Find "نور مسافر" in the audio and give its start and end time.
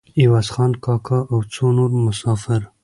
1.77-2.61